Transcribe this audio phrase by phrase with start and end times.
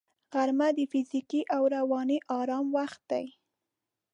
[0.33, 3.25] غرمه د فزیکي او رواني آرام وخت دی